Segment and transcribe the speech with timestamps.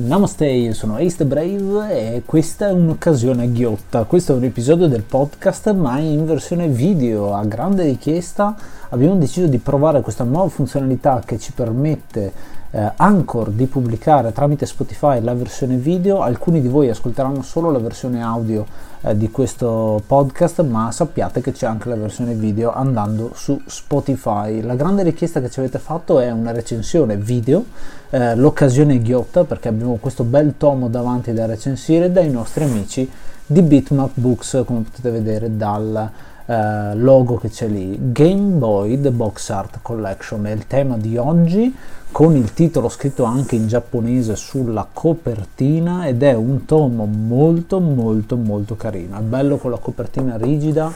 [0.00, 4.04] Namaste, io sono Ace Brave e questa è un'occasione ghiotta.
[4.04, 7.34] Questo è un episodio del podcast ma in versione video.
[7.34, 8.56] A grande richiesta
[8.88, 12.32] abbiamo deciso di provare questa nuova funzionalità che ci permette
[12.70, 16.20] eh, Anchor di pubblicare tramite Spotify la versione video.
[16.22, 18.64] Alcuni di voi ascolteranno solo la versione audio
[19.02, 24.60] eh, di questo podcast, ma sappiate che c'è anche la versione video andando su Spotify.
[24.62, 27.64] La grande richiesta che ci avete fatto è una recensione video,
[28.10, 33.10] eh, l'occasione ghiotta perché abbiamo questo bel tomo davanti da recensire dai nostri amici
[33.46, 36.10] di Bitmap Books, come potete vedere dal
[36.50, 41.16] Uh, logo che c'è lì Game Boy The Box Art Collection è il tema di
[41.16, 41.72] oggi
[42.10, 48.36] con il titolo scritto anche in giapponese sulla copertina ed è un tomo molto molto
[48.36, 49.16] molto carino.
[49.16, 50.92] È bello con la copertina rigida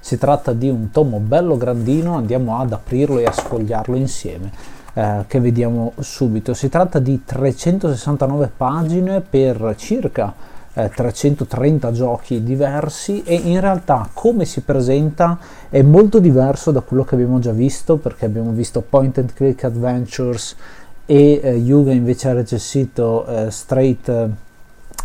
[0.00, 4.50] si tratta di un tomo bello grandino andiamo ad aprirlo e a sfogliarlo insieme
[4.94, 6.54] eh, che vediamo subito.
[6.54, 10.32] Si tratta di 369 pagine per circa
[10.74, 17.04] eh, 330 giochi diversi e in realtà come si presenta è molto diverso da quello
[17.04, 20.56] che abbiamo già visto perché abbiamo visto Point and Click Adventures
[21.06, 24.28] e eh, Yuga invece ha recensito eh, Straight eh,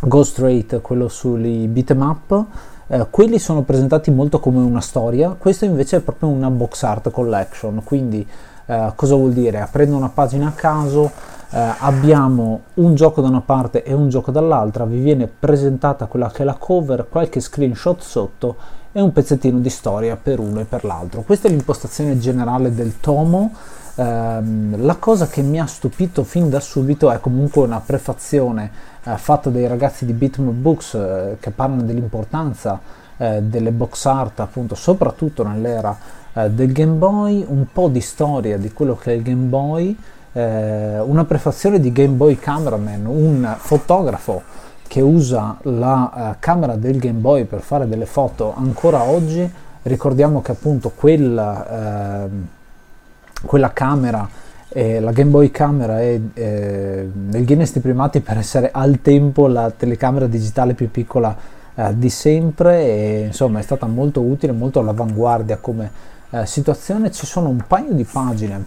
[0.01, 2.45] Go Straight quello sui beatmap
[2.91, 5.35] eh, quelli sono presentati molto come una storia.
[5.37, 7.83] Questo invece è proprio una box art collection.
[7.83, 8.25] Quindi
[8.65, 9.61] eh, cosa vuol dire?
[9.61, 11.11] aprendo una pagina a caso
[11.51, 16.29] eh, abbiamo un gioco da una parte e un gioco dall'altra, vi viene presentata quella
[16.29, 18.55] che è la cover, qualche screenshot sotto
[18.91, 21.21] e un pezzettino di storia per uno e per l'altro.
[21.21, 23.53] Questa è l'impostazione generale del tomo.
[23.95, 28.71] Eh, la cosa che mi ha stupito fin da subito è comunque una prefazione
[29.03, 32.79] eh, fatta dai ragazzi di Bitmap Books eh, che parlano dell'importanza
[33.17, 35.97] eh, delle box art, appunto, soprattutto nell'era
[36.33, 39.97] eh, del Game Boy, un po' di storia di quello che è il Game Boy
[40.39, 44.41] eh, una prefazione di Game Boy Cameraman, un fotografo
[44.87, 49.47] che usa la uh, camera del Game Boy per fare delle foto ancora oggi.
[49.83, 54.27] Ricordiamo che appunto quella, uh, quella camera,
[54.69, 59.47] eh, la Game Boy camera è eh, nel Guinness dei primati per essere al tempo
[59.47, 61.35] la telecamera digitale più piccola
[61.75, 67.11] uh, di sempre e insomma è stata molto utile, molto all'avanguardia come situazione.
[67.11, 68.63] Ci sono un paio di pagine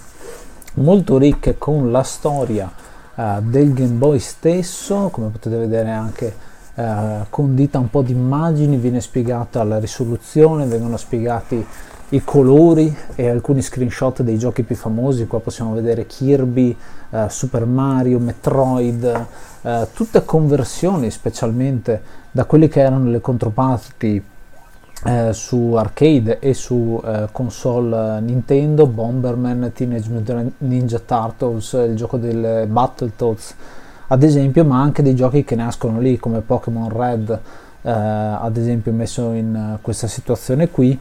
[0.74, 2.70] molto ricche con la storia
[3.14, 6.34] uh, del Game Boy stesso, come potete vedere anche
[6.74, 11.64] uh, condita un po' di immagini, viene spiegata la risoluzione, vengono spiegati
[12.10, 16.76] i colori e alcuni screenshot dei giochi più famosi, qua possiamo vedere Kirby,
[17.10, 19.26] uh, Super Mario, Metroid,
[19.92, 22.02] tutte conversioni specialmente
[22.32, 24.24] da quelle che erano le controparti
[25.04, 32.16] eh, su arcade e su eh, console Nintendo, Bomberman, Teenage Mutant Ninja Turtles, il gioco
[32.16, 33.54] del Battletoads
[34.08, 37.30] ad esempio, ma anche dei giochi che nascono lì come Pokémon Red,
[37.80, 40.98] eh, ad esempio messo in questa situazione qui.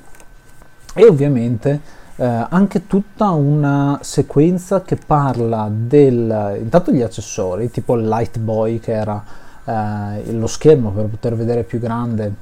[0.94, 1.82] E ovviamente
[2.16, 8.80] eh, anche tutta una sequenza che parla del intanto gli accessori tipo il Light Boy
[8.80, 9.24] che era
[9.64, 12.34] eh, lo schermo per poter vedere più grande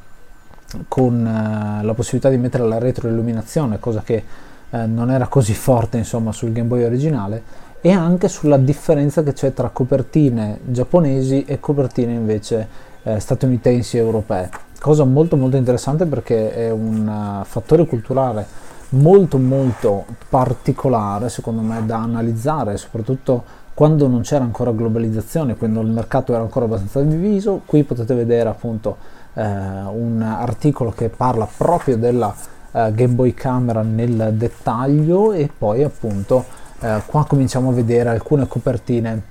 [0.88, 4.24] con eh, la possibilità di mettere la retroilluminazione, cosa che
[4.70, 7.42] eh, non era così forte insomma sul Game Boy originale,
[7.82, 12.68] e anche sulla differenza che c'è tra copertine giapponesi e copertine invece
[13.04, 14.50] eh, statunitensi e europee.
[14.80, 21.98] Cosa molto molto interessante perché è un fattore culturale molto molto particolare secondo me da
[21.98, 27.62] analizzare, soprattutto quando non c'era ancora globalizzazione, quando il mercato era ancora abbastanza diviso.
[27.66, 28.98] Qui potete vedere appunto
[29.42, 32.34] un articolo che parla proprio della
[32.72, 36.46] eh, Game Boy Camera nel dettaglio e poi appunto
[36.82, 39.22] eh, qua cominciamo a vedere alcune copertine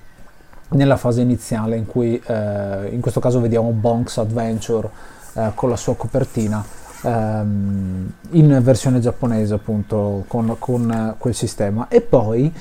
[0.70, 4.88] nella fase iniziale in cui eh, in questo caso vediamo Bonks Adventure
[5.34, 6.64] eh, con la sua copertina
[7.02, 11.86] ehm, in versione giapponese appunto con, con quel sistema.
[11.88, 12.52] E poi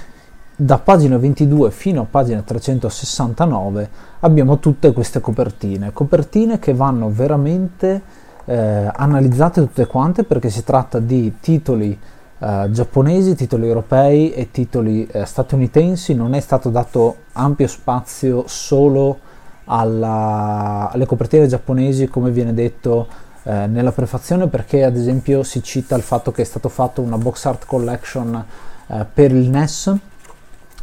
[0.60, 3.90] da pagina 22 fino a pagina 369
[4.22, 8.02] abbiamo tutte queste copertine, copertine che vanno veramente
[8.46, 11.96] eh, analizzate tutte quante perché si tratta di titoli
[12.40, 19.20] eh, giapponesi, titoli europei e titoli eh, statunitensi, non è stato dato ampio spazio solo
[19.66, 23.08] alla, alle copertine giapponesi come viene detto
[23.44, 27.20] eh, nella prefazione perché ad esempio si cita il fatto che è stato fatto una
[27.20, 28.44] box art collection
[28.88, 29.96] eh, per il NES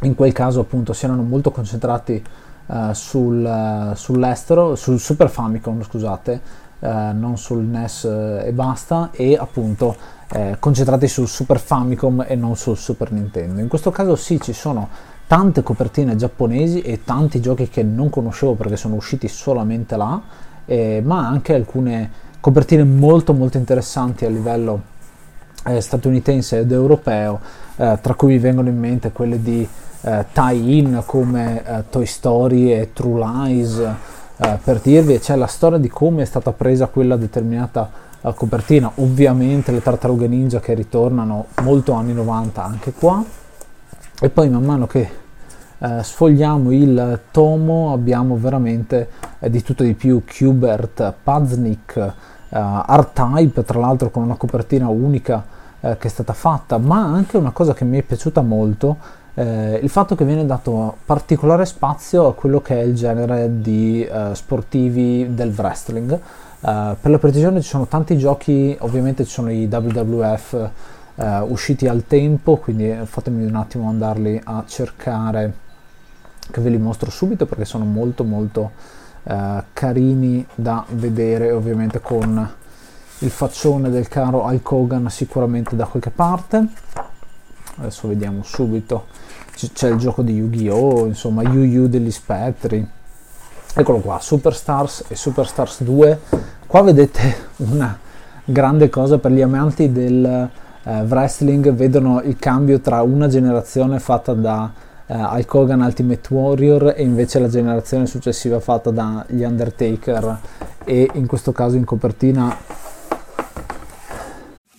[0.01, 2.23] in quel caso appunto si erano molto concentrati
[2.67, 6.41] uh, sul, uh, sull'estero, sul Super Famicom scusate,
[6.79, 8.03] uh, non sul NES
[8.43, 10.13] e basta, e appunto
[10.59, 13.61] concentrati sul Super Famicom e non sul Super Nintendo.
[13.61, 14.89] In questo caso sì, ci sono
[15.27, 20.21] tante copertine giapponesi e tanti giochi che non conoscevo perché sono usciti solamente là,
[20.65, 24.81] eh, ma anche alcune copertine molto molto interessanti a livello
[25.65, 27.39] eh, statunitense ed europeo,
[27.77, 29.67] eh, tra cui mi vengono in mente quelle di
[30.01, 33.79] eh, tie-in come eh, Toy Story e True Lies,
[34.37, 37.89] eh, per dirvi, c'è la storia di come è stata presa quella determinata
[38.21, 43.23] eh, copertina, ovviamente le tartarughe ninja che ritornano molto anni 90 anche qua,
[44.21, 45.09] e poi man mano che
[45.77, 52.13] eh, sfogliamo il tomo abbiamo veramente di tutto di più Kubert, Paznik,
[52.49, 55.43] R-Type, tra l'altro con una copertina unica
[55.99, 59.89] che è stata fatta, ma anche una cosa che mi è piaciuta molto eh, il
[59.89, 65.33] fatto che viene dato particolare spazio a quello che è il genere di eh, sportivi
[65.33, 66.13] del wrestling.
[66.13, 66.19] Eh,
[66.99, 70.69] per la precisione ci sono tanti giochi, ovviamente ci sono i WWF
[71.15, 75.63] eh, usciti al tempo, quindi fatemi un attimo andarli a cercare
[76.49, 78.71] che ve li mostro subito perché sono molto molto
[79.23, 82.53] eh, carini da vedere ovviamente con
[83.19, 86.65] il faccione del caro Hulk Hogan sicuramente da qualche parte.
[87.77, 89.05] Adesso vediamo subito.
[89.53, 92.85] C- c'è il gioco di Yu-Gi-Oh insomma Yu Yu degli spettri.
[93.77, 96.19] Eccolo qua Superstars e Superstars 2
[96.65, 97.97] qua vedete una
[98.43, 100.49] grande cosa per gli amanti del
[100.83, 101.71] eh, wrestling.
[101.73, 104.71] Vedono il cambio tra una generazione fatta da
[105.07, 110.39] eh, Hulk Hogan Ultimate Warrior e invece la generazione successiva fatta dagli Undertaker.
[110.83, 112.55] E in questo caso in copertina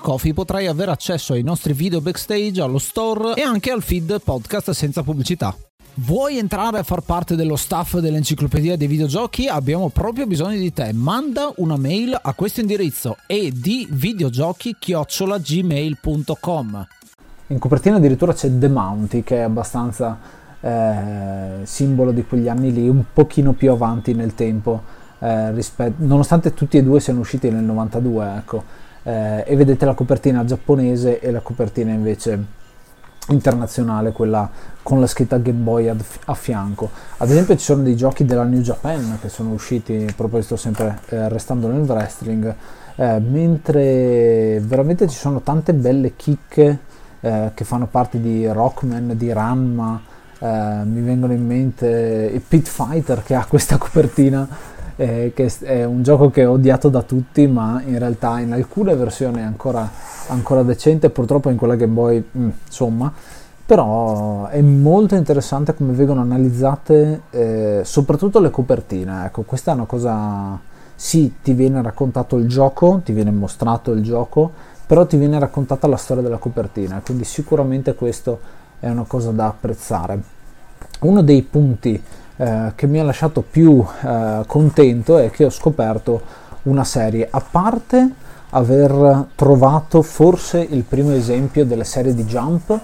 [0.00, 4.72] Coffee potrai avere accesso ai nostri video backstage, allo store e anche al feed podcast
[4.72, 5.56] senza pubblicità.
[5.98, 9.46] Vuoi entrare a far parte dello staff dell'enciclopedia dei videogiochi?
[9.46, 10.92] Abbiamo proprio bisogno di te.
[10.92, 16.86] Manda una mail a questo indirizzo e di videogiochi gmail.com.
[17.46, 20.18] In copertina addirittura c'è The Mounty che è abbastanza
[20.60, 24.82] eh, simbolo di quegli anni lì, un pochino più avanti nel tempo,
[25.20, 29.94] eh, rispetto, nonostante tutti e due siano usciti nel 92, ecco eh, e vedete la
[29.94, 32.62] copertina giapponese e la copertina invece
[33.28, 34.50] internazionale, quella
[34.82, 35.96] con la scritta Game Boy a,
[36.26, 36.90] a fianco.
[37.18, 41.00] Ad esempio ci sono dei giochi della New Japan che sono usciti, proprio sto sempre
[41.08, 42.54] eh, restando nel wrestling,
[42.96, 46.78] eh, mentre veramente ci sono tante belle chicche
[47.20, 50.00] eh, che fanno parte di Rockman, di Ranma,
[50.38, 54.46] eh, mi vengono in mente il Pit Fighter che ha questa copertina
[54.96, 58.94] eh, che è un gioco che è odiato da tutti, ma in realtà in alcune
[58.94, 59.88] versioni è ancora,
[60.28, 63.12] ancora decente, purtroppo in quella Game Boy, mm, insomma,
[63.66, 69.86] però è molto interessante come vengono analizzate eh, soprattutto le copertine, ecco, questa è una
[69.86, 70.58] cosa,
[70.94, 74.52] sì, ti viene raccontato il gioco, ti viene mostrato il gioco,
[74.86, 78.38] però ti viene raccontata la storia della copertina, quindi sicuramente questo
[78.78, 80.32] è una cosa da apprezzare.
[81.00, 82.00] Uno dei punti
[82.36, 87.42] eh, che mi ha lasciato più eh, contento è che ho scoperto una serie, a
[87.48, 88.10] parte
[88.50, 92.78] aver trovato forse il primo esempio delle serie di Jump,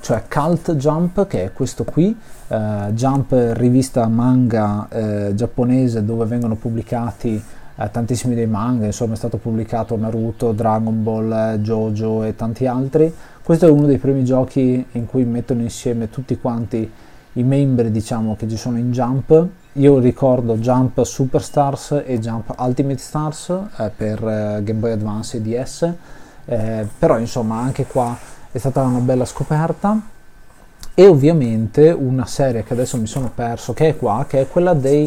[0.00, 2.16] cioè Cult Jump, che è questo qui,
[2.48, 7.42] eh, Jump rivista manga eh, giapponese dove vengono pubblicati
[7.76, 13.12] eh, tantissimi dei manga, insomma è stato pubblicato Naruto, Dragon Ball, Jojo e tanti altri.
[13.42, 16.90] Questo è uno dei primi giochi in cui mettono insieme tutti quanti
[17.36, 19.46] i membri diciamo che ci sono in Jump.
[19.72, 25.42] Io ricordo Jump Superstars e Jump Ultimate Stars eh, per eh, Game Boy Advance e
[25.42, 25.92] DS,
[26.46, 28.16] eh, però insomma anche qua
[28.50, 30.00] è stata una bella scoperta
[30.94, 34.72] e ovviamente una serie che adesso mi sono perso che è qua, che è quella
[34.72, 35.04] dei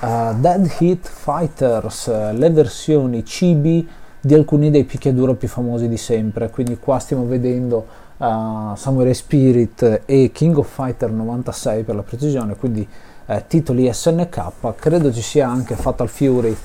[0.00, 3.88] uh, Dead Heat Fighters, le versioni cibi
[4.20, 6.50] di alcuni dei picchiaduro più famosi di sempre.
[6.50, 7.86] Quindi qua stiamo vedendo
[8.18, 12.86] uh, Samurai Spirit e King of Fighter 96 per la precisione, quindi
[13.26, 14.74] uh, titoli SNK.
[14.76, 16.56] Credo ci sia anche Fatal Fury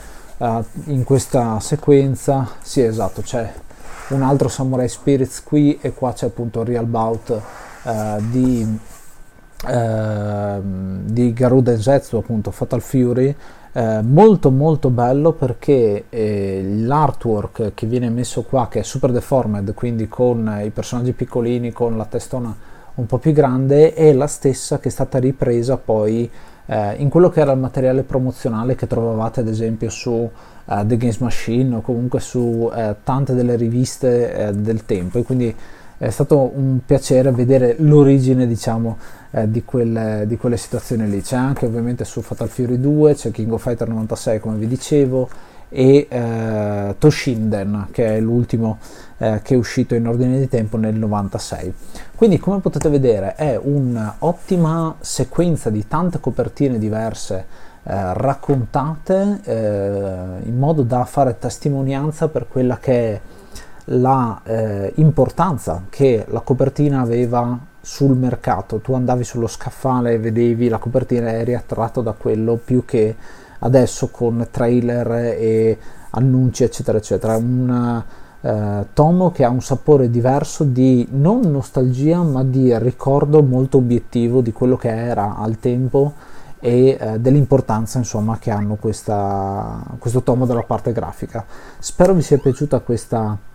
[0.86, 2.50] in questa sequenza.
[2.62, 3.54] Sì, esatto, c'è
[4.10, 7.40] un altro Samurai Spirits qui e qua c'è appunto Real Bout
[8.30, 8.80] di
[9.68, 10.60] eh,
[11.04, 13.36] di Garuda Zetsu, appunto Fatal Fury,
[13.74, 19.74] eh, molto molto bello perché eh, l'artwork che viene messo qua, che è super deformed,
[19.74, 22.54] quindi con i personaggi piccolini, con la testona
[22.94, 26.30] un po' più grande, è la stessa che è stata ripresa poi
[26.66, 30.98] eh, in quello che era il materiale promozionale che trovavate ad esempio su uh, The
[30.98, 35.18] Games Machine o comunque su uh, tante delle riviste del tempo.
[35.18, 35.56] E quindi
[36.02, 38.98] è stato un piacere vedere l'origine diciamo
[39.30, 41.22] eh, di, quelle, di, quelle, situazioni lì.
[41.22, 45.30] C'è anche ovviamente su Fatal Fury 2, c'è King of Fighter 96 come vi dicevo
[45.70, 48.80] e eh, Toshinden che è l'ultimo
[49.20, 51.72] eh, che è uscito in ordine di tempo nel 96.
[52.16, 57.46] Quindi come potete vedere è un'ottima sequenza di tante copertine diverse
[57.84, 63.22] eh, raccontate eh, in modo da fare testimonianza per quella che è
[63.92, 64.94] la eh,
[65.90, 71.56] che la copertina aveva sul mercato, tu andavi sullo scaffale e vedevi la copertina eri
[71.56, 73.16] attratto da quello più che
[73.60, 75.78] adesso con trailer e
[76.12, 77.36] annunci eccetera eccetera.
[77.38, 78.04] Un
[78.42, 84.42] eh, tomo che ha un sapore diverso di non nostalgia ma di ricordo molto obiettivo
[84.42, 86.14] di quello che era al tempo
[86.60, 91.44] e eh, dell'importanza insomma che hanno questa, questo tomo della parte grafica.
[91.80, 93.50] Spero vi sia piaciuta questa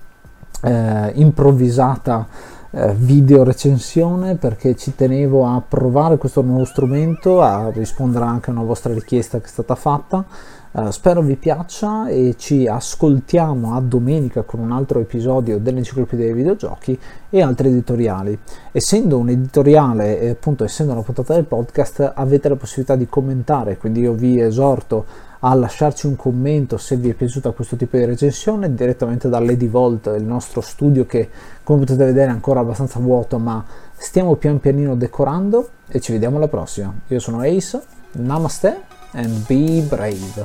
[0.62, 2.26] eh, improvvisata
[2.70, 8.52] eh, video recensione perché ci tenevo a provare questo nuovo strumento, a rispondere anche a
[8.52, 10.24] una vostra richiesta che è stata fatta.
[10.76, 16.34] Uh, spero vi piaccia e ci ascoltiamo a domenica con un altro episodio dell'enciclopedia dei
[16.34, 18.38] videogiochi e altri editoriali.
[18.72, 23.78] Essendo un editoriale e appunto essendo una puntata del podcast avete la possibilità di commentare,
[23.78, 25.06] quindi io vi esorto
[25.38, 29.68] a lasciarci un commento se vi è piaciuta questo tipo di recensione direttamente da Lady
[29.68, 31.30] Vault, il nostro studio che
[31.62, 33.64] come potete vedere è ancora abbastanza vuoto ma
[33.94, 36.92] stiamo pian pianino decorando e ci vediamo alla prossima.
[37.06, 37.80] Io sono Ace,
[38.12, 40.36] namaste and be brave.